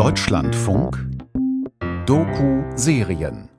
[0.00, 0.98] Deutschlandfunk
[2.06, 3.50] Doku-Serien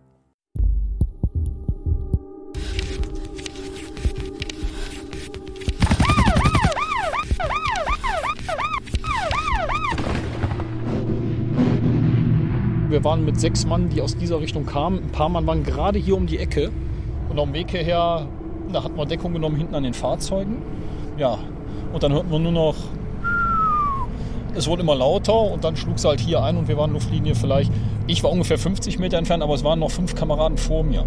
[12.90, 14.98] Wir waren mit sechs Mann, die aus dieser Richtung kamen.
[14.98, 16.72] Ein paar Mann waren gerade hier um die Ecke.
[17.30, 18.26] Und am Weg hierher,
[18.74, 20.58] da hatten wir Deckung genommen hinten an den Fahrzeugen.
[21.20, 21.38] Ja,
[21.94, 22.78] und dann hörten wir nur noch,
[24.56, 27.36] es wurde immer lauter und dann schlug es halt hier ein und wir waren Luftlinie
[27.36, 27.72] vielleicht,
[28.08, 31.06] ich war ungefähr 50 Meter entfernt, aber es waren noch fünf Kameraden vor mir.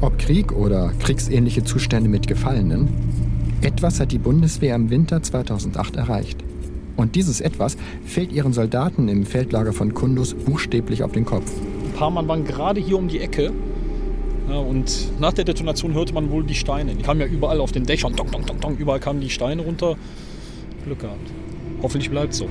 [0.00, 2.88] Ob Krieg oder kriegsähnliche Zustände mit Gefallenen,
[3.60, 6.38] etwas hat die Bundeswehr im Winter 2008 erreicht.
[6.96, 11.50] Und dieses Etwas fällt ihren Soldaten im Feldlager von Kundus buchstäblich auf den Kopf.
[11.84, 13.52] Ein paar Mann waren gerade hier um die Ecke.
[14.48, 16.94] Ja, und nach der Detonation hörte man wohl die Steine.
[16.94, 18.16] Die kamen ja überall auf den Dächern.
[18.16, 18.76] Dong, dong, dong, dong.
[18.76, 19.96] Überall kamen die Steine runter.
[20.84, 21.30] Glück gehabt.
[21.82, 22.48] Hoffentlich bleibt so.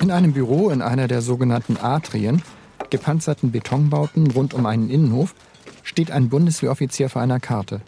[0.00, 2.42] In einem Büro in einer der sogenannten Atrien,
[2.90, 5.34] gepanzerten Betonbauten rund um einen Innenhof,
[5.82, 7.80] steht ein Bundeswehroffizier vor einer Karte.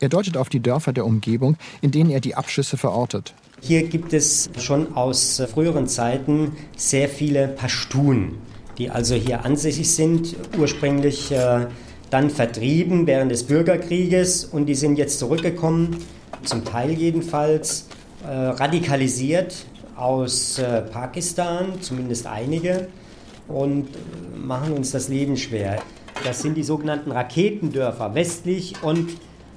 [0.00, 3.34] Er deutet auf die Dörfer der Umgebung, in denen er die Abschüsse verortet.
[3.60, 8.38] Hier gibt es schon aus früheren Zeiten sehr viele Pashtun,
[8.78, 11.66] die also hier ansässig sind, ursprünglich äh,
[12.10, 15.96] dann vertrieben während des Bürgerkrieges und die sind jetzt zurückgekommen,
[16.44, 17.88] zum Teil jedenfalls,
[18.24, 22.88] äh, radikalisiert aus äh, Pakistan, zumindest einige,
[23.48, 23.88] und
[24.36, 25.80] machen uns das Leben schwer.
[26.24, 29.10] Das sind die sogenannten Raketendörfer westlich und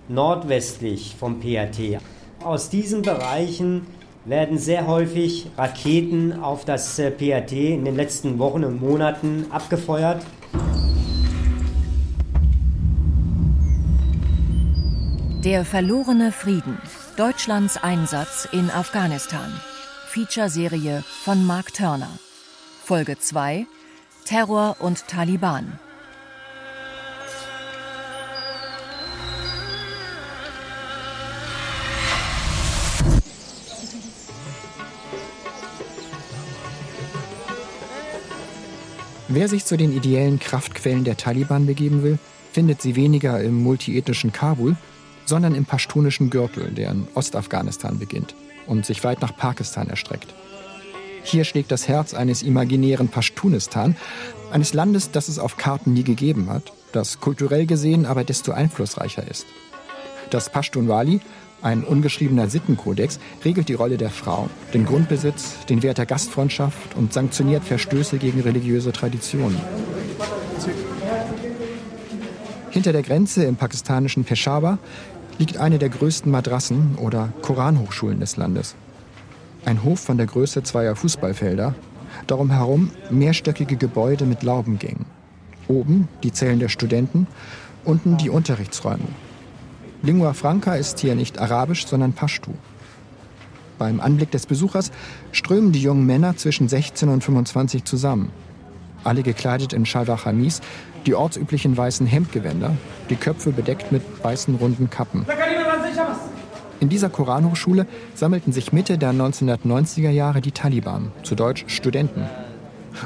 [0.07, 1.99] nordwestlich vom PAT.
[2.43, 3.87] Aus diesen Bereichen
[4.25, 10.23] werden sehr häufig Raketen auf das äh, PAT in den letzten Wochen und Monaten abgefeuert.
[15.43, 16.77] Der verlorene Frieden.
[17.17, 19.51] Deutschlands Einsatz in Afghanistan.
[20.05, 22.11] Feature-Serie von Mark Turner.
[22.83, 23.65] Folge 2
[24.23, 25.79] Terror und Taliban.
[39.27, 42.19] Wer sich zu den ideellen Kraftquellen der Taliban begeben will,
[42.53, 44.75] findet sie weniger im multiethnischen Kabul,
[45.25, 48.35] sondern im pashtunischen Gürtel, der in Ostafghanistan beginnt
[48.67, 50.33] und sich weit nach Pakistan erstreckt.
[51.23, 53.95] Hier schlägt das Herz eines imaginären Pashtunistan,
[54.51, 59.27] eines Landes, das es auf Karten nie gegeben hat, das kulturell gesehen aber desto einflussreicher
[59.27, 59.45] ist.
[60.29, 61.21] Das Pashtunwali,
[61.61, 67.13] ein ungeschriebener Sittenkodex regelt die Rolle der Frau, den Grundbesitz, den Wert der Gastfreundschaft und
[67.13, 69.59] sanktioniert Verstöße gegen religiöse Traditionen.
[72.71, 74.77] Hinter der Grenze im pakistanischen Peshawar
[75.37, 78.75] liegt eine der größten Madrassen oder Koranhochschulen des Landes.
[79.65, 81.75] Ein Hof von der Größe zweier Fußballfelder,
[82.27, 85.05] darum herum mehrstöckige Gebäude mit Laubengängen.
[85.67, 87.27] Oben die Zellen der Studenten,
[87.83, 89.07] unten die Unterrichtsräume.
[90.01, 92.51] Lingua franca ist hier nicht Arabisch, sondern Pashtu.
[93.77, 94.91] Beim Anblick des Besuchers
[95.33, 98.31] strömen die jungen Männer zwischen 16 und 25 zusammen.
[99.03, 100.61] Alle gekleidet in Shalwa Chamis,
[101.05, 102.75] die ortsüblichen weißen Hemdgewänder,
[103.09, 105.25] die Köpfe bedeckt mit weißen runden Kappen.
[106.79, 107.85] In dieser Koranhochschule
[108.15, 112.25] sammelten sich Mitte der 1990er Jahre die Taliban, zu Deutsch Studenten.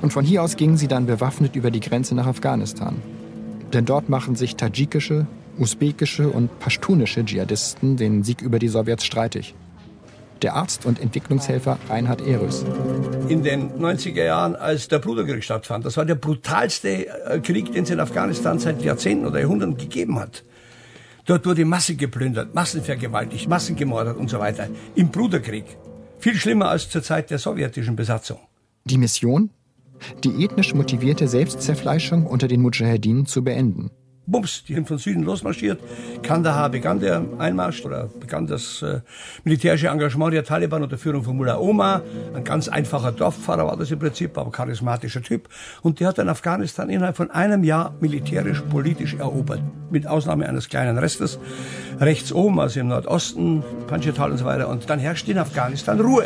[0.01, 3.01] Und von hier aus gingen sie dann bewaffnet über die Grenze nach Afghanistan.
[3.73, 9.55] Denn dort machen sich tadschikische, usbekische und pashtunische Dschihadisten den Sieg über die Sowjets streitig.
[10.45, 12.63] Der Arzt und Entwicklungshelfer Reinhard Ehrös.
[13.29, 17.83] In den 90er Jahren, als der Bruderkrieg stattfand, das war der brutalste äh, Krieg, den
[17.83, 20.43] es in Afghanistan seit Jahrzehnten oder Jahrhunderten gegeben hat.
[21.25, 24.67] Dort wurde Masse geplündert, massenvergewaltigt, massengemordet und so weiter.
[24.93, 25.65] Im Bruderkrieg.
[26.19, 28.37] Viel schlimmer als zur Zeit der sowjetischen Besatzung.
[28.83, 29.49] Die Mission?
[30.23, 33.89] Die ethnisch motivierte Selbstzerfleischung unter den Mujahedin zu beenden.
[34.27, 35.79] Bums, die sind von Süden losmarschiert.
[36.23, 39.01] Kandahar begann der Einmarsch oder begann das äh,
[39.43, 42.01] militärische Engagement der Taliban unter Führung von Mullah Omar.
[42.33, 45.47] Ein ganz einfacher Dorffahrer war das im Prinzip, aber charismatischer Typ.
[45.83, 49.61] Und der hat dann Afghanistan innerhalb von einem Jahr militärisch, politisch erobert.
[49.91, 51.37] Mit Ausnahme eines kleinen Restes.
[51.99, 54.69] Rechts oben, also im Nordosten, Panjshir und so weiter.
[54.69, 56.25] Und dann herrscht in Afghanistan Ruhe.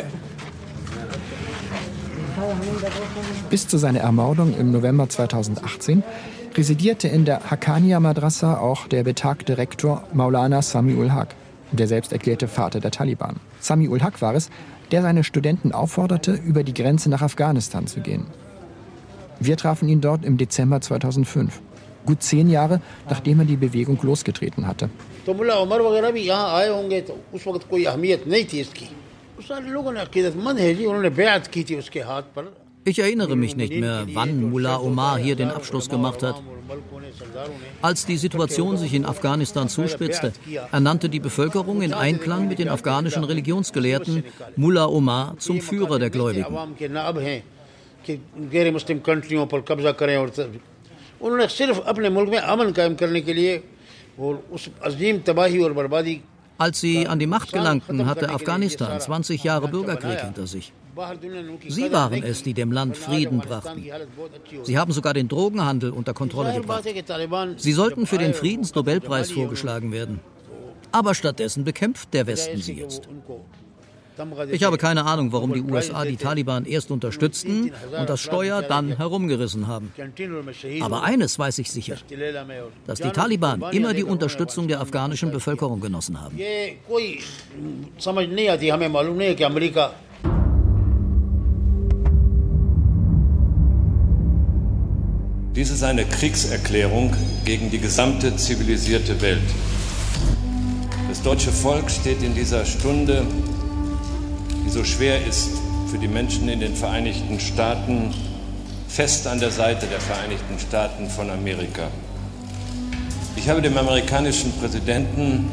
[3.50, 6.02] Bis zu seiner Ermordung im November 2018
[6.56, 11.28] residierte in der Haqqaniya Madrasa auch der betagte Rektor Maulana Sami ul Haq,
[11.72, 13.36] der selbst erklärte Vater der Taliban.
[13.60, 14.50] Sami ul Haq war es,
[14.90, 18.26] der seine Studenten aufforderte, über die Grenze nach Afghanistan zu gehen.
[19.38, 21.60] Wir trafen ihn dort im Dezember 2005,
[22.04, 24.90] gut zehn Jahre nachdem er die Bewegung losgetreten hatte.
[32.84, 36.42] Ich erinnere mich nicht mehr, wann Mullah Omar hier den Abschluss gemacht hat.
[37.82, 40.32] Als die Situation sich in Afghanistan zuspitzte,
[40.72, 44.24] ernannte die Bevölkerung in Einklang mit den afghanischen Religionsgelehrten
[44.56, 46.56] Mullah Omar zum Führer der Gläubigen.
[56.58, 60.72] Als sie an die Macht gelangten, hatte Afghanistan 20 Jahre Bürgerkrieg hinter sich.
[61.68, 63.84] Sie waren es, die dem Land Frieden brachten.
[64.62, 66.84] Sie haben sogar den Drogenhandel unter Kontrolle gebracht.
[67.56, 70.20] Sie sollten für den Friedensnobelpreis vorgeschlagen werden.
[70.92, 73.08] Aber stattdessen bekämpft der Westen sie jetzt.
[74.50, 78.96] Ich habe keine Ahnung, warum die USA die Taliban erst unterstützten und das Steuer dann
[78.96, 79.92] herumgerissen haben.
[80.80, 81.96] Aber eines weiß ich sicher,
[82.86, 86.38] dass die Taliban immer die Unterstützung der afghanischen Bevölkerung genossen haben.
[95.60, 97.14] Dies ist eine Kriegserklärung
[97.44, 99.42] gegen die gesamte zivilisierte Welt.
[101.06, 103.26] Das deutsche Volk steht in dieser Stunde
[104.64, 105.50] die so schwer ist
[105.90, 108.14] für die Menschen in den Vereinigten Staaten,
[108.88, 111.88] fest an der Seite der Vereinigten Staaten von Amerika.
[113.36, 115.44] Ich habe dem amerikanischen Präsidenten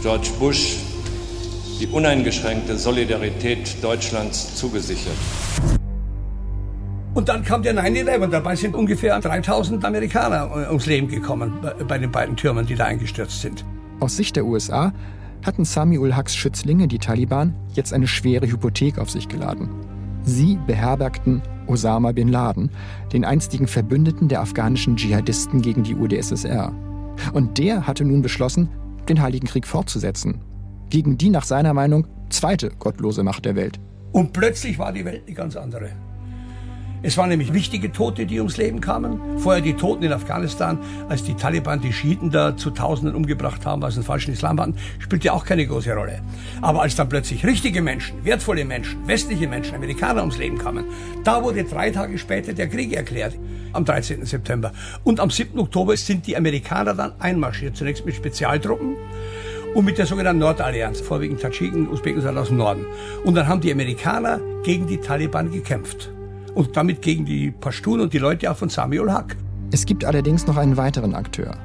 [0.00, 0.76] George Bush
[1.80, 5.16] die uneingeschränkte Solidarität Deutschlands zugesichert.
[7.18, 11.52] Und dann kam der 9-11 und dabei sind ungefähr 3000 Amerikaner ums Leben gekommen
[11.88, 13.64] bei den beiden Türmen, die da eingestürzt sind.
[13.98, 14.92] Aus Sicht der USA
[15.44, 19.68] hatten Sami ul Haqs Schützlinge, die Taliban, jetzt eine schwere Hypothek auf sich geladen.
[20.22, 22.70] Sie beherbergten Osama bin Laden,
[23.12, 26.72] den einstigen Verbündeten der afghanischen Dschihadisten gegen die UdSSR.
[27.32, 28.68] Und der hatte nun beschlossen,
[29.08, 30.40] den Heiligen Krieg fortzusetzen.
[30.88, 33.80] Gegen die nach seiner Meinung zweite gottlose Macht der Welt.
[34.12, 35.90] Und plötzlich war die Welt eine ganz andere.
[37.00, 39.20] Es waren nämlich wichtige Tote, die ums Leben kamen.
[39.38, 40.78] Vorher die Toten in Afghanistan,
[41.08, 44.60] als die Taliban die Schiiten da zu Tausenden umgebracht haben, weil sie einen falschen Islam
[44.60, 46.20] hatten, spielte auch keine große Rolle.
[46.60, 50.86] Aber als dann plötzlich richtige Menschen, wertvolle Menschen, westliche Menschen, Amerikaner ums Leben kamen,
[51.22, 53.38] da wurde drei Tage später der Krieg erklärt,
[53.72, 54.24] am 13.
[54.24, 54.72] September.
[55.04, 55.56] Und am 7.
[55.60, 58.96] Oktober sind die Amerikaner dann einmarschiert, zunächst mit Spezialtruppen
[59.74, 62.86] und mit der sogenannten Nordallianz, vorwiegend Tadschiken, Usbeken aus dem Norden.
[63.24, 66.10] Und dann haben die Amerikaner gegen die Taliban gekämpft
[66.58, 69.36] und damit gegen die Pashtun und die Leute auch von Samuel Haq.
[69.70, 71.56] Es gibt allerdings noch einen weiteren Akteur.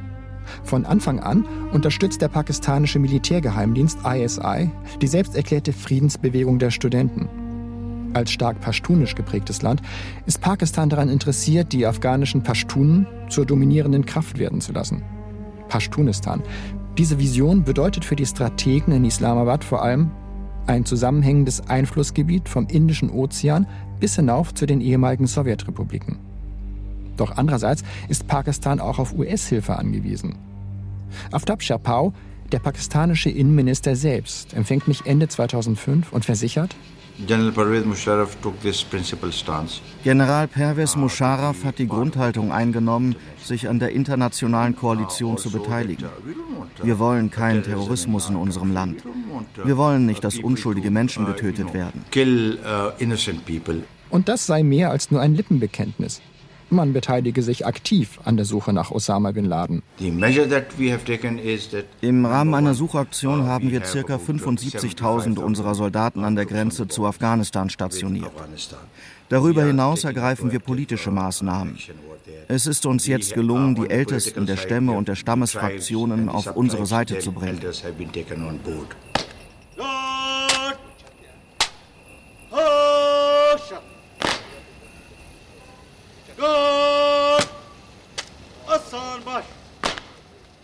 [0.63, 4.69] Von Anfang an unterstützt der pakistanische Militärgeheimdienst ISI
[5.01, 7.27] die selbsterklärte Friedensbewegung der Studenten.
[8.13, 9.81] Als stark pashtunisch geprägtes Land
[10.27, 15.01] ist Pakistan daran interessiert, die afghanischen Pashtunen zur dominierenden Kraft werden zu lassen.
[15.69, 16.43] Pashtunistan.
[16.99, 20.11] Diese Vision bedeutet für die Strategen in Islamabad vor allem
[20.67, 23.67] ein zusammenhängendes Einflussgebiet vom Indischen Ozean
[23.99, 26.19] bis hinauf zu den ehemaligen Sowjetrepubliken.
[27.17, 30.35] Doch andererseits ist Pakistan auch auf US-Hilfe angewiesen.
[31.31, 32.13] Aftab Sharpau,
[32.51, 36.75] der pakistanische Innenminister selbst, empfängt mich Ende 2005 und versichert,
[37.19, 39.81] General Pervez Musharraf took this principal stance.
[40.03, 46.09] General Pervez Musharraf hat die Grundhaltung eingenommen, sich an der internationalen Koalition zu beteiligen.
[46.81, 49.03] Wir wollen keinen Terrorismus in unserem Land.
[49.63, 52.03] Wir wollen nicht, dass unschuldige Menschen getötet werden.
[52.15, 56.21] Uh, und das sei mehr als nur ein Lippenbekenntnis.
[56.69, 59.83] Man beteilige sich aktiv an der Suche nach Osama bin Laden.
[62.01, 64.15] Im Rahmen einer Suchaktion haben wir ca.
[64.15, 68.31] 75.000 unserer Soldaten an der Grenze zu Afghanistan stationiert.
[69.29, 71.77] Darüber hinaus ergreifen wir politische Maßnahmen.
[72.47, 77.19] Es ist uns jetzt gelungen, die Ältesten der Stämme und der Stammesfraktionen auf unsere Seite
[77.19, 77.59] zu bringen.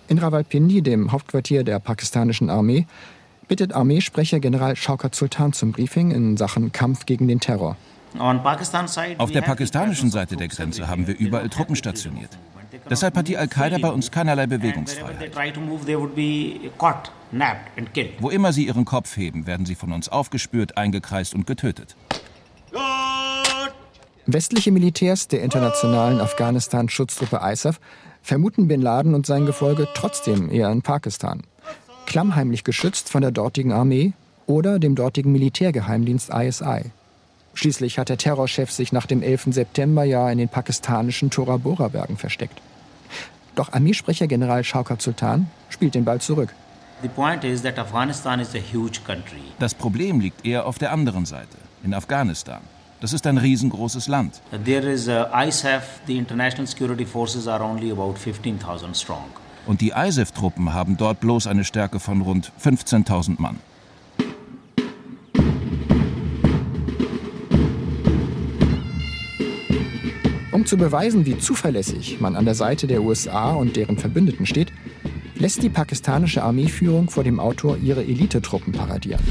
[0.10, 2.88] In Rawalpindi, dem Hauptquartier der pakistanischen Armee,
[3.48, 7.78] bittet Armeesprecher General Shaukat Sultan zum Briefing in Sachen Kampf gegen den Terror.
[8.18, 12.32] Auf der pakistanischen Seite der Grenze haben wir überall Truppen stationiert.
[12.90, 15.32] Deshalb hat die Al-Qaida bei uns keinerlei Bewegungsfreiheit.
[18.20, 21.96] Wo immer sie ihren Kopf heben, werden sie von uns aufgespürt, eingekreist und getötet.
[24.34, 27.80] Westliche Militärs der internationalen Afghanistan-Schutztruppe ISAF
[28.22, 31.42] vermuten Bin Laden und sein Gefolge trotzdem eher in Pakistan.
[32.06, 34.14] Klammheimlich geschützt von der dortigen Armee
[34.46, 36.92] oder dem dortigen Militärgeheimdienst ISI.
[37.54, 39.48] Schließlich hat der Terrorchef sich nach dem 11.
[39.52, 42.62] September ja in den pakistanischen Tora Bora Bergen versteckt.
[43.56, 46.54] Doch Armeesprecher General Shaukat Sultan spielt den Ball zurück.
[49.60, 52.62] Das Problem liegt eher auf der anderen Seite, in Afghanistan.
[53.02, 54.42] Das ist ein riesengroßes Land.
[54.66, 59.24] There is uh, ISAF, the international security forces are only about 15,000 strong.
[59.66, 63.60] Und die ISAF-Truppen haben dort bloß eine Stärke von rund 15.000 Mann.
[70.52, 74.74] Um zu beweisen, wie zuverlässig man an der Seite der USA und deren Verbündeten steht,
[75.36, 79.24] lässt die pakistanische Armeeführung vor dem Autor ihre Elitetruppen paradieren.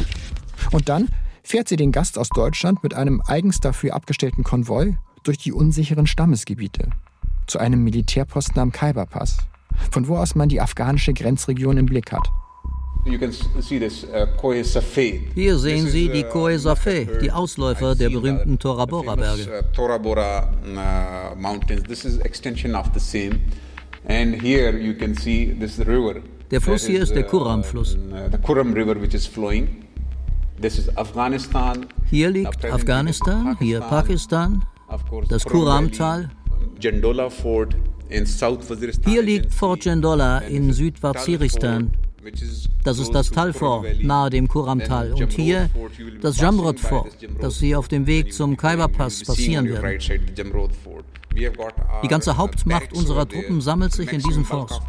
[0.72, 1.08] Und dann
[1.48, 6.06] fährt sie den Gast aus Deutschland mit einem eigens dafür abgestellten Konvoi durch die unsicheren
[6.06, 6.90] Stammesgebiete
[7.46, 9.38] zu einem Militärposten am Khyberpass,
[9.90, 12.28] von wo aus man die afghanische Grenzregion im Blick hat.
[13.06, 13.12] Uh,
[15.34, 19.48] Hier sehen Sie die uh, Kohe Safeh, die Ausläufer der berühmten Tora Bora Berge.
[19.48, 20.52] Uh, Tora Bora
[21.34, 21.84] Mountains.
[21.84, 23.40] This is extension of the same.
[24.06, 26.20] And here you can see this river.
[26.50, 27.96] Der Fluss hier ist der Kuram-Fluss.
[32.10, 34.64] Hier liegt Afghanistan, hier Pakistan,
[35.28, 36.30] das Kuram-Tal.
[39.04, 41.90] Hier liegt Fort Jendola in Südwaziristan.
[42.84, 45.12] Das ist das Talfort nahe dem Kuramtal.
[45.12, 45.70] Und hier
[46.20, 49.98] das Jamrod Fort, das Sie auf dem Weg zum Khyber-Pass passieren werden.
[52.02, 54.80] Die ganze Hauptmacht unserer Truppen sammelt sich in diesem Forst.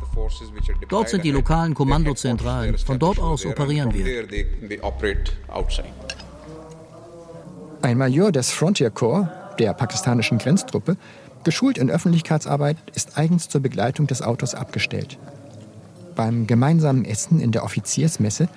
[0.89, 2.77] Dort sind die lokalen Kommandozentralen.
[2.77, 4.27] Von dort aus operieren wir.
[7.81, 10.97] Ein Major des Frontier Corps, der pakistanischen Grenztruppe,
[11.43, 15.17] geschult in Öffentlichkeitsarbeit, ist eigens zur Begleitung des Autos abgestellt.
[16.15, 18.49] Beim gemeinsamen Essen in der Offiziersmesse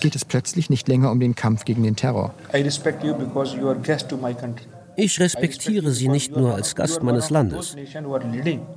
[0.00, 2.32] geht es plötzlich nicht länger um den Kampf gegen den Terror.
[2.54, 4.66] I respect you because you are guest to my country.
[4.96, 7.76] Ich respektiere Sie nicht nur als Gast meines Landes.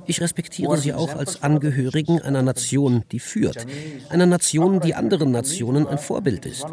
[0.06, 3.66] Ich respektiere Sie auch als Angehörigen einer Nation, die führt.
[4.08, 6.66] Einer Nation, die anderen Nationen ein Vorbild ist.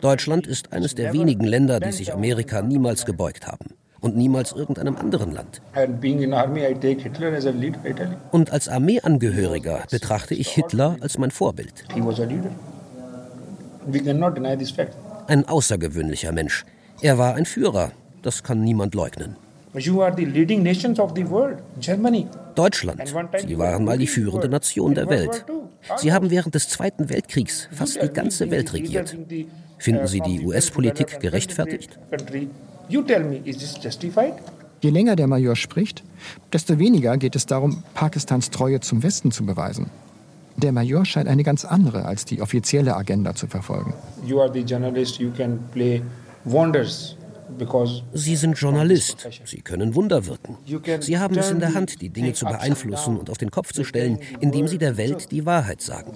[0.00, 3.74] Deutschland ist eines der wenigen Länder, die sich Amerika niemals gebeugt haben.
[4.00, 5.62] Und niemals irgendeinem anderen Land.
[8.32, 11.84] Und als Armeeangehöriger betrachte ich Hitler als mein Vorbild.
[15.28, 16.64] Ein außergewöhnlicher Mensch.
[17.00, 19.36] Er war ein Führer, das kann niemand leugnen.
[22.54, 23.14] Deutschland.
[23.46, 25.44] Sie waren mal die führende Nation der Welt.
[25.96, 29.16] Sie haben während des Zweiten Weltkriegs fast die ganze Welt regiert.
[29.78, 31.98] Finden Sie die US-Politik gerechtfertigt?
[34.80, 36.02] Je länger der Major spricht,
[36.52, 39.90] desto weniger geht es darum, Pakistans Treue zum Westen zu beweisen.
[40.56, 43.94] Der Major scheint eine ganz andere als die offizielle Agenda zu verfolgen.
[44.26, 46.02] You are the journalist, you can play
[46.44, 47.16] wonders
[48.12, 49.28] Sie sind Journalist.
[49.44, 50.56] Sie können Wunder wirken.
[51.00, 53.84] Sie haben es in der Hand, die Dinge zu beeinflussen und auf den Kopf zu
[53.84, 56.12] stellen, indem Sie der Welt die Wahrheit sagen.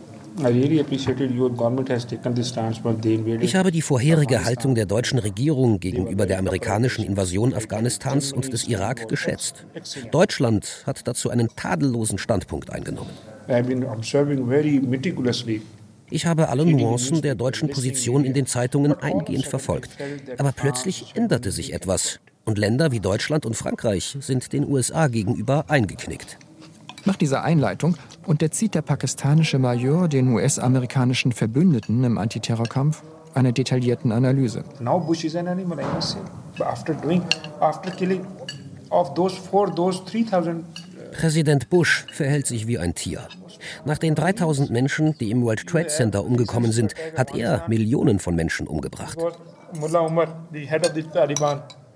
[3.40, 8.68] Ich habe die vorherige Haltung der deutschen Regierung gegenüber der amerikanischen Invasion Afghanistans und des
[8.68, 9.64] Irak geschätzt.
[10.10, 13.10] Deutschland hat dazu einen tadellosen Standpunkt eingenommen.
[16.08, 19.90] Ich habe alle Nuancen der deutschen Position in den Zeitungen eingehend verfolgt.
[20.38, 22.20] Aber plötzlich änderte sich etwas.
[22.44, 26.38] Und Länder wie Deutschland und Frankreich sind den USA gegenüber eingeknickt.
[27.04, 33.02] Nach dieser Einleitung unterzieht der pakistanische Major den US-amerikanischen Verbündeten im Antiterrorkampf
[33.34, 34.64] einer detaillierten Analyse.
[34.80, 36.18] Now Bush is an animal, I must say.
[36.64, 37.22] After doing,
[37.60, 38.24] after killing
[38.90, 40.64] of those four, those 3000
[41.18, 43.26] Präsident Bush verhält sich wie ein Tier.
[43.86, 48.34] Nach den 3000 Menschen, die im World Trade Center umgekommen sind, hat er Millionen von
[48.34, 49.16] Menschen umgebracht.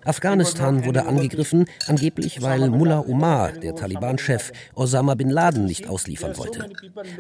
[0.05, 6.71] Afghanistan wurde angegriffen, angeblich weil Mullah Omar, der Taliban-Chef, Osama bin Laden nicht ausliefern wollte.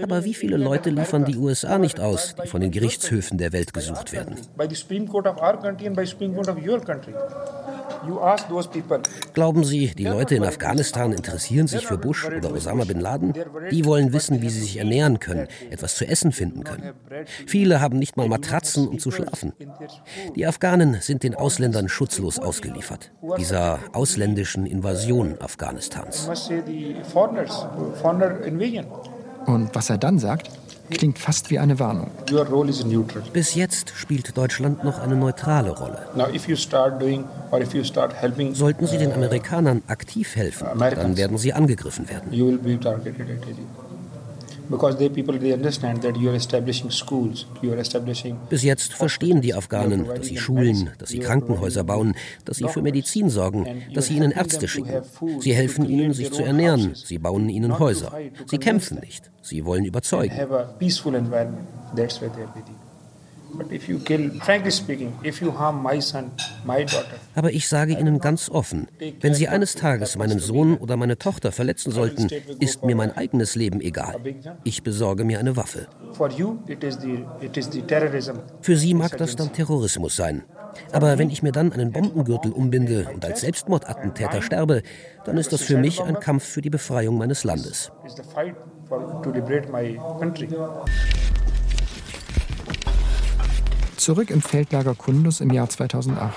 [0.02, 3.74] Aber wie viele Leute liefern die USA nicht aus, die von den Gerichtshöfen der Welt
[3.74, 4.36] gesucht werden?
[9.34, 13.34] Glauben Sie, die Leute in Afghanistan interessieren sich für Bush oder Osama bin Laden?
[13.70, 16.92] Die wollen wissen, wie sie sich ernähren können, etwas zu essen finden können.
[17.46, 19.52] Viele haben nicht mal Matratzen, um zu schlafen.
[20.34, 26.28] Die Afghanen sind den Ausländern schutzlos ausgeliefert, dieser ausländischen Invasion Afghanistans.
[29.46, 30.50] Und was er dann sagt,
[30.90, 32.10] klingt fast wie eine Warnung.
[33.32, 36.08] Bis jetzt spielt Deutschland noch eine neutrale Rolle.
[38.54, 42.30] Sollten Sie den Amerikanern aktiv helfen, dann werden Sie angegriffen werden.
[48.48, 52.82] Bis jetzt verstehen die Afghanen, dass sie Schulen, dass sie Krankenhäuser bauen, dass sie für
[52.82, 55.02] Medizin sorgen, dass sie ihnen Ärzte schicken.
[55.40, 56.92] Sie helfen ihnen, sich zu ernähren.
[56.94, 58.12] Sie bauen ihnen Häuser.
[58.46, 59.30] Sie kämpfen nicht.
[59.42, 60.34] Sie wollen überzeugen.
[67.34, 68.88] Aber ich sage Ihnen ganz offen,
[69.20, 73.54] wenn Sie eines Tages meinen Sohn oder meine Tochter verletzen sollten, ist mir mein eigenes
[73.54, 74.16] Leben egal.
[74.64, 75.86] Ich besorge mir eine Waffe.
[78.60, 80.44] Für Sie mag das dann Terrorismus sein.
[80.92, 84.82] Aber wenn ich mir dann einen Bombengürtel umbinde und als Selbstmordattentäter sterbe,
[85.24, 87.90] dann ist das für mich ein Kampf für die Befreiung meines Landes.
[94.10, 96.34] Zurück im Feldlager Kundus im Jahr 2008.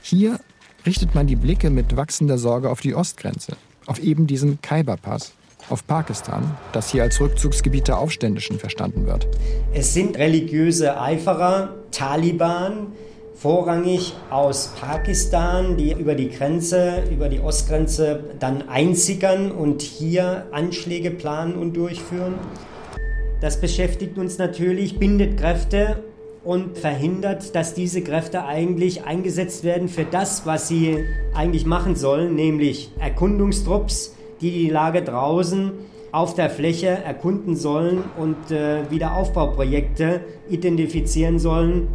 [0.00, 0.38] Hier
[0.86, 5.32] richtet man die Blicke mit wachsender Sorge auf die Ostgrenze, auf eben diesen Khyber-Pass,
[5.68, 9.26] auf Pakistan, das hier als Rückzugsgebiet der Aufständischen verstanden wird.
[9.74, 12.92] Es sind religiöse Eiferer, Taliban,
[13.34, 21.10] vorrangig aus Pakistan, die über die Grenze, über die Ostgrenze dann einsickern und hier Anschläge
[21.10, 22.34] planen und durchführen.
[23.40, 26.02] Das beschäftigt uns natürlich, bindet Kräfte
[26.44, 31.04] und verhindert, dass diese Kräfte eigentlich eingesetzt werden für das, was sie
[31.34, 35.72] eigentlich machen sollen, nämlich Erkundungstrupps, die die Lage draußen
[36.10, 41.88] auf der Fläche erkunden sollen und äh, Wiederaufbauprojekte identifizieren sollen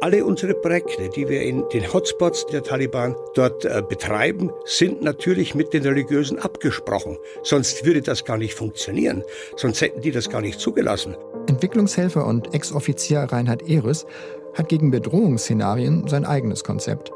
[0.00, 5.54] alle unsere Projekte, die wir in den Hotspots der Taliban dort äh, betreiben, sind natürlich
[5.54, 7.18] mit den Religiösen abgesprochen.
[7.42, 9.22] Sonst würde das gar nicht funktionieren.
[9.56, 11.16] Sonst hätten die das gar nicht zugelassen.
[11.46, 14.06] Entwicklungshelfer und Ex-Offizier Reinhard Ehres
[14.54, 17.12] hat gegen Bedrohungsszenarien sein eigenes Konzept.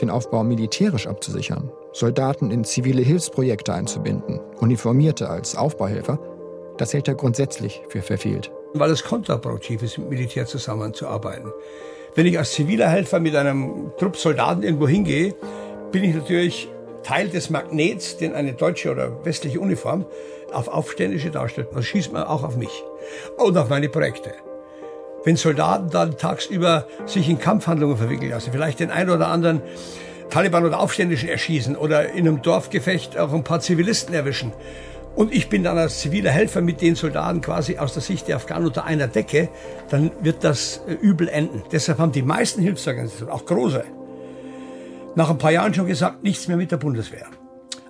[0.00, 6.18] Den Aufbau militärisch abzusichern, Soldaten in zivile Hilfsprojekte einzubinden, Uniformierte als Aufbauhelfer,
[6.76, 8.50] das hält er grundsätzlich für verfehlt.
[8.76, 11.52] Weil es kontraproduktiv ist, mit Militär zusammenzuarbeiten.
[12.16, 15.34] Wenn ich als ziviler Helfer mit einem Trupp Soldaten irgendwo hingehe,
[15.92, 16.68] bin ich natürlich
[17.04, 20.06] Teil des Magnets, den eine deutsche oder westliche Uniform
[20.52, 21.68] auf Aufständische darstellt.
[21.72, 22.82] Das schießt man auch auf mich
[23.36, 24.32] und auf meine Projekte.
[25.22, 29.62] Wenn Soldaten dann tagsüber sich in Kampfhandlungen verwickeln lassen, vielleicht den einen oder anderen
[30.30, 34.52] Taliban oder Aufständischen erschießen oder in einem Dorfgefecht auch ein paar Zivilisten erwischen,
[35.16, 38.36] und ich bin dann als ziviler Helfer mit den Soldaten quasi aus der Sicht der
[38.36, 39.48] Afghanen unter einer Decke,
[39.90, 41.62] dann wird das äh, übel enden.
[41.72, 43.84] Deshalb haben die meisten Hilfsorganisationen, auch große,
[45.14, 47.26] nach ein paar Jahren schon gesagt, nichts mehr mit der Bundeswehr.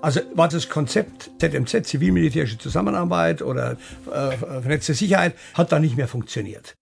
[0.02, 3.78] Also war das Konzept ZMZ, zivilmilitärische Zusammenarbeit oder
[4.12, 6.74] äh, vernetzte Sicherheit, hat da nicht mehr funktioniert.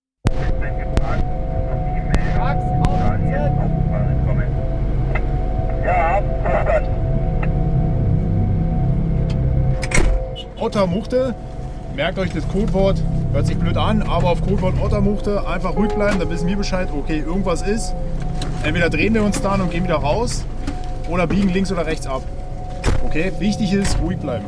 [10.63, 11.35] Ottermuchte.
[11.97, 16.21] Merkt euch das Codewort, hört sich blöd an, aber auf Codewort Ottermuchte einfach ruhig bleiben,
[16.21, 17.93] dann wissen wir Bescheid, okay, irgendwas ist.
[18.63, 20.45] Entweder drehen wir uns dann und gehen wieder raus
[21.11, 22.23] oder biegen links oder rechts ab.
[23.05, 24.45] Okay, wichtig ist, ruhig bleiben.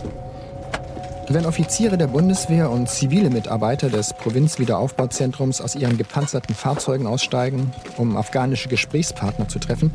[1.29, 8.17] Wenn Offiziere der Bundeswehr und zivile Mitarbeiter des Provinzwiederaufbauzentrums aus ihren gepanzerten Fahrzeugen aussteigen, um
[8.17, 9.91] afghanische Gesprächspartner zu treffen,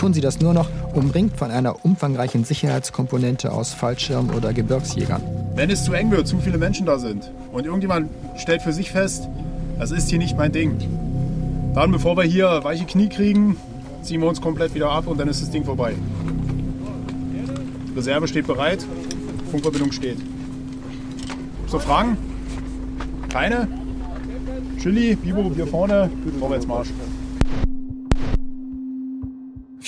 [0.00, 5.20] tun sie das nur noch umringt von einer umfangreichen Sicherheitskomponente aus Fallschirm- oder Gebirgsjägern.
[5.54, 8.08] Wenn es zu eng wird, zu viele Menschen da sind und irgendjemand
[8.38, 9.28] stellt für sich fest,
[9.78, 10.78] das ist hier nicht mein Ding,
[11.74, 13.58] dann bevor wir hier weiche Knie kriegen,
[14.02, 15.92] ziehen wir uns komplett wieder ab und dann ist das Ding vorbei.
[17.94, 18.86] Reserve steht bereit,
[19.50, 20.16] Funkverbindung steht.
[21.66, 22.16] So Fragen?
[23.28, 23.68] Keine?
[24.78, 26.88] Chili, Bibo, hier vorne, Vorwärtsmarsch.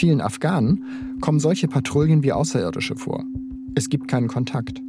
[0.03, 0.83] Vielen Afghanen
[1.21, 3.23] kommen solche Patrouillen wie Außerirdische vor.
[3.77, 4.83] Es gibt keinen Kontakt.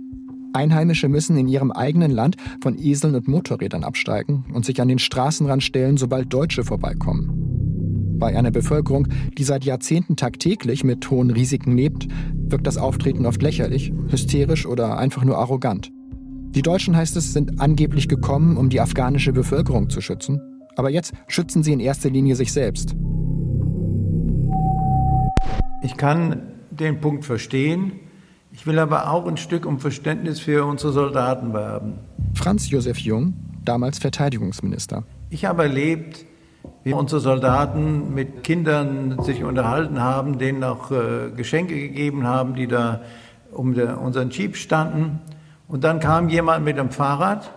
[0.54, 4.98] Einheimische müssen in ihrem eigenen Land von Eseln und Motorrädern absteigen und sich an den
[4.98, 8.18] Straßenrand stellen, sobald Deutsche vorbeikommen.
[8.18, 13.44] Bei einer Bevölkerung, die seit Jahrzehnten tagtäglich mit hohen Risiken lebt, wirkt das Auftreten oft
[13.44, 15.92] lächerlich, hysterisch oder einfach nur arrogant.
[16.56, 20.42] Die Deutschen, heißt es, sind angeblich gekommen, um die afghanische Bevölkerung zu schützen.
[20.76, 22.96] Aber jetzt schützen sie in erster Linie sich selbst.
[25.84, 26.42] Ich kann
[26.72, 28.00] den Punkt verstehen.
[28.54, 31.96] Ich will aber auch ein Stück um Verständnis für unsere Soldaten werben.
[32.34, 33.34] Franz Josef Jung,
[33.66, 35.04] damals Verteidigungsminister.
[35.30, 36.26] Ich habe erlebt,
[36.86, 42.68] wie unsere Soldaten mit Kindern sich unterhalten haben, denen auch äh, Geschenke gegeben haben, die
[42.68, 43.02] da
[43.52, 45.20] um der, unseren Jeep standen.
[45.68, 47.52] Und dann kam jemand mit dem Fahrrad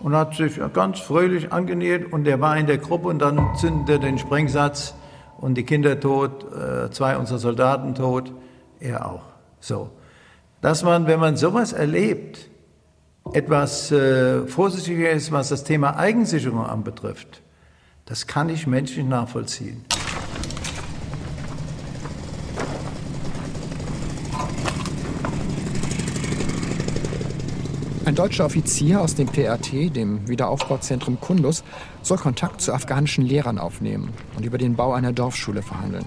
[0.00, 3.92] und hat sich ganz fröhlich angenähert und der war in der Gruppe und dann zündete
[3.92, 4.94] er den Sprengsatz
[5.38, 8.32] und die Kinder tot, äh, zwei unserer Soldaten tot,
[8.80, 9.22] er auch.
[9.60, 9.90] So.
[10.60, 12.48] dass man, wenn man sowas erlebt,
[13.32, 17.42] etwas äh, vorsichtiger ist, was das Thema Eigensicherung anbetrifft.
[18.06, 19.84] Das kann ich menschlich nachvollziehen.
[28.18, 31.62] Deutscher Offizier aus dem PRT, dem Wiederaufbauzentrum Kundus,
[32.02, 36.04] soll Kontakt zu afghanischen Lehrern aufnehmen und über den Bau einer Dorfschule verhandeln.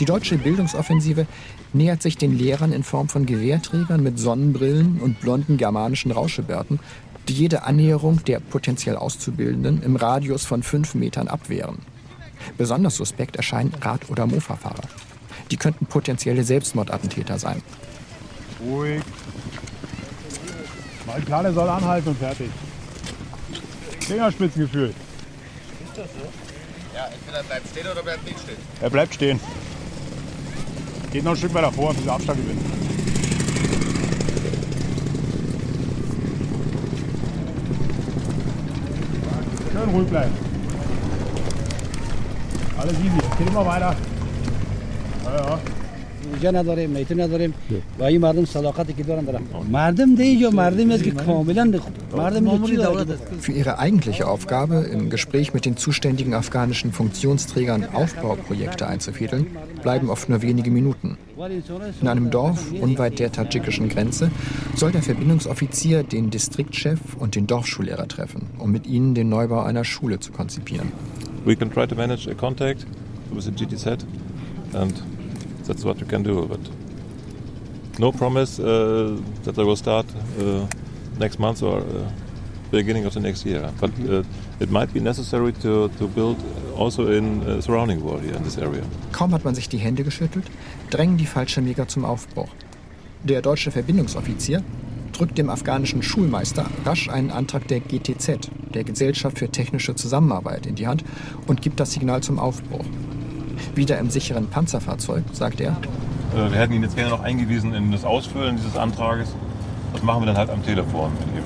[0.00, 1.26] Die deutsche Bildungsoffensive
[1.72, 6.78] nähert sich den Lehrern in Form von Gewehrträgern mit Sonnenbrillen und blonden germanischen Rauschebärten,
[7.26, 11.78] die jede Annäherung der potenziell Auszubildenden im Radius von fünf Metern abwehren.
[12.58, 14.88] Besonders suspekt erscheinen Rad- oder Mofa-Fahrer.
[15.50, 17.62] Die könnten potenzielle Selbstmordattentäter sein.
[18.60, 19.02] Ruhig.
[21.08, 22.50] Mein Plan, er soll anhalten und fertig.
[24.00, 24.90] Fingerspitzengefühl.
[24.90, 24.96] Ist
[25.96, 26.28] das so?
[26.94, 28.58] Ja, entweder bleibt stehen oder bleibt nicht stehen.
[28.82, 29.40] Er bleibt stehen.
[31.10, 32.60] Geht noch ein Stück weiter vor, bis er Abstand gewinnt.
[39.72, 40.32] Schön ruhig bleiben.
[42.78, 43.18] Alles easy.
[43.38, 43.96] Geht immer weiter.
[45.24, 45.58] Ja, ja.
[46.31, 47.53] اینجا نداریم نیتو نداریم
[47.99, 51.73] و این مردم صداقتی که دارن دارن مردم دیگه مردمی است که کاملا
[52.17, 52.43] مردم
[53.41, 59.47] Für ihre eigentliche Aufgabe, im Gespräch mit den zuständigen afghanischen Funktionsträgern Aufbauprojekte einzufädeln,
[59.81, 61.17] bleiben oft nur wenige Minuten.
[62.01, 64.31] In einem Dorf unweit der tadschikischen Grenze
[64.75, 69.83] soll der Verbindungsoffizier den Distriktchef und den Dorfschullehrer treffen, um mit ihnen den Neubau einer
[69.83, 70.91] Schule zu konzipieren.
[71.45, 72.85] We can try to manage a contact
[73.33, 74.05] with the GTZ
[74.73, 74.93] and
[75.68, 76.46] that's what we can do.
[76.46, 76.60] But
[77.98, 80.06] no promise uh, that I will start
[80.40, 80.66] uh,
[81.18, 81.84] next month or uh,
[82.70, 83.70] beginning of the next year.
[83.80, 84.24] But uh,
[84.60, 86.36] it might be necessary to, to build
[86.76, 88.82] also in uh, surrounding wall here in this area.
[89.12, 90.44] Kaum hat man sich die Hände geschüttelt,
[90.90, 92.48] drängen die Fallschirmjäger zum Aufbruch.
[93.24, 94.62] Der deutsche Verbindungsoffizier
[95.12, 100.76] drückt dem afghanischen Schulmeister rasch einen Antrag der GTZ, der Gesellschaft für technische Zusammenarbeit, in
[100.76, 101.04] die Hand
[101.46, 102.84] und gibt das Signal zum Aufbruch.
[103.74, 105.76] Wieder im sicheren Panzerfahrzeug, sagt er.
[106.34, 109.34] Äh, wir hätten ihn jetzt gerne noch eingewiesen in das Ausfüllen dieses Antrages.
[109.92, 111.44] Das machen wir dann halt am Telefon mit ihm.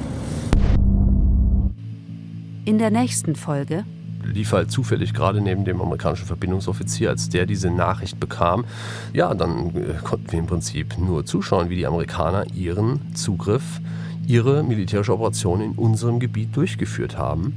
[2.65, 3.85] In der nächsten Folge
[4.25, 8.65] lief halt zufällig gerade neben dem amerikanischen Verbindungsoffizier, als der diese Nachricht bekam.
[9.13, 13.81] Ja, dann äh, konnten wir im Prinzip nur zuschauen, wie die Amerikaner ihren Zugriff,
[14.27, 17.55] ihre militärische Operation in unserem Gebiet durchgeführt haben.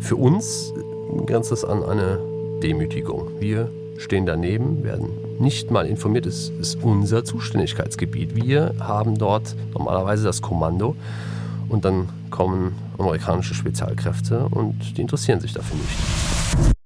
[0.00, 0.72] Für uns
[1.26, 2.18] grenzt das an eine
[2.62, 3.40] Demütigung.
[3.40, 8.34] Wir stehen daneben, werden nicht mal informiert, es ist unser Zuständigkeitsgebiet.
[8.34, 10.96] Wir haben dort normalerweise das Kommando
[11.68, 16.76] und dann kommen amerikanische Spezialkräfte und die interessieren sich dafür nicht.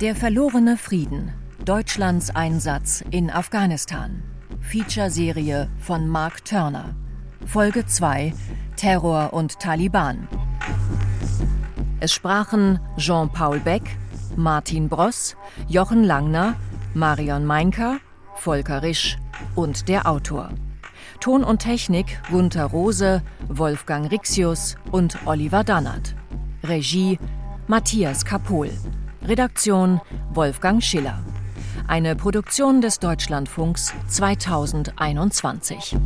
[0.00, 1.32] Der verlorene Frieden.
[1.64, 4.22] Deutschlands Einsatz in Afghanistan.
[4.60, 6.96] Feature-Serie von Mark Turner.
[7.46, 8.32] Folge 2
[8.76, 10.26] Terror und Taliban.
[12.02, 13.96] Es sprachen Jean-Paul Beck,
[14.34, 15.36] Martin Bross,
[15.68, 16.56] Jochen Langner,
[16.94, 18.00] Marion Meinker,
[18.34, 19.18] Volker Risch
[19.54, 20.48] und der Autor.
[21.20, 26.16] Ton und Technik Gunther Rose, Wolfgang Rixius und Oliver Dannert.
[26.64, 27.20] Regie
[27.68, 28.72] Matthias Kapohl.
[29.24, 30.00] Redaktion
[30.34, 31.20] Wolfgang Schiller.
[31.86, 35.96] Eine Produktion des Deutschlandfunks 2021.